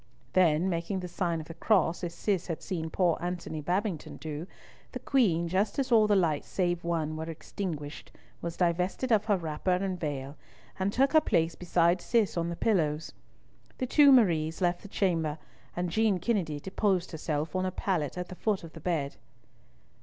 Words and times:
Then, 0.33 0.67
making 0.67 1.01
the 1.01 1.07
sign 1.07 1.39
of 1.41 1.47
the 1.47 1.53
cross, 1.53 2.03
as 2.03 2.15
Cis 2.15 2.47
had 2.47 2.63
seen 2.63 2.89
poor 2.89 3.19
Antony 3.21 3.61
Babington 3.61 4.17
do, 4.17 4.47
the 4.93 4.99
Queen, 4.99 5.47
just 5.47 5.77
as 5.77 5.91
all 5.91 6.07
the 6.07 6.15
lights 6.15 6.47
save 6.47 6.83
one 6.83 7.15
were 7.15 7.29
extinguished, 7.29 8.11
was 8.41 8.57
divested 8.57 9.11
of 9.11 9.25
her 9.25 9.37
wrapper 9.37 9.69
and 9.69 9.99
veil, 9.99 10.37
and 10.79 10.91
took 10.91 11.13
her 11.13 11.21
place 11.21 11.53
beside 11.53 12.01
Cis 12.01 12.35
on 12.35 12.49
the 12.49 12.55
pillows. 12.55 13.11
The 13.77 13.85
two 13.85 14.11
Maries 14.11 14.59
left 14.59 14.81
the 14.81 14.87
chamber, 14.87 15.37
and 15.75 15.91
Jean 15.91 16.17
Kennedy 16.17 16.59
disposed 16.59 17.11
herself 17.11 17.55
on 17.55 17.67
a 17.67 17.71
pallet 17.71 18.17
at 18.17 18.29
the 18.29 18.33
foot 18.33 18.63
of 18.63 18.73
the 18.73 18.79
bed. 18.79 19.17